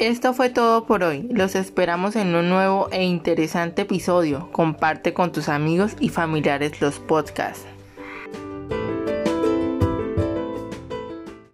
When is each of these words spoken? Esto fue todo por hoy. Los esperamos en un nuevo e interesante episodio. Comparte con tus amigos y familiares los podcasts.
Esto 0.00 0.32
fue 0.32 0.48
todo 0.48 0.86
por 0.86 1.02
hoy. 1.02 1.26
Los 1.28 1.56
esperamos 1.56 2.14
en 2.14 2.32
un 2.36 2.48
nuevo 2.48 2.88
e 2.92 3.02
interesante 3.02 3.82
episodio. 3.82 4.48
Comparte 4.52 5.12
con 5.12 5.32
tus 5.32 5.48
amigos 5.48 5.96
y 5.98 6.08
familiares 6.08 6.80
los 6.80 7.00
podcasts. 7.00 7.66